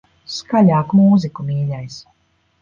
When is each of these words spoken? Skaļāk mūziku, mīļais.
Skaļāk 0.35 0.95
mūziku, 1.01 1.45
mīļais. 1.51 2.01